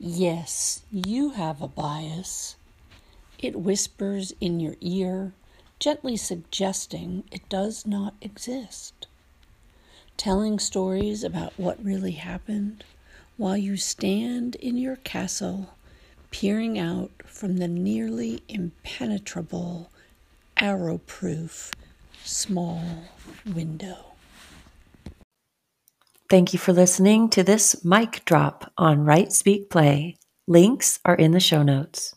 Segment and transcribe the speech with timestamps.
[0.00, 2.54] Yes, you have a bias.
[3.40, 5.32] It whispers in your ear,
[5.80, 9.08] gently suggesting it does not exist.
[10.16, 12.84] Telling stories about what really happened
[13.36, 15.70] while you stand in your castle,
[16.30, 19.90] peering out from the nearly impenetrable,
[20.58, 21.72] arrow proof
[22.24, 23.08] small
[23.44, 24.12] window.
[26.30, 30.18] Thank you for listening to this mic drop on Write Speak Play.
[30.46, 32.14] Links are in the show notes.